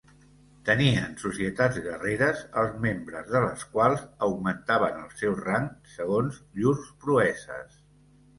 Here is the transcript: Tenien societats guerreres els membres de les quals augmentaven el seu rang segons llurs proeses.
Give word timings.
Tenien 0.67 1.11
societats 1.23 1.77
guerreres 1.87 2.41
els 2.61 2.79
membres 2.85 3.29
de 3.35 3.43
les 3.43 3.67
quals 3.75 4.01
augmentaven 4.29 4.99
el 5.03 5.13
seu 5.21 5.37
rang 5.43 5.69
segons 5.99 6.41
llurs 6.59 6.91
proeses. 7.07 7.79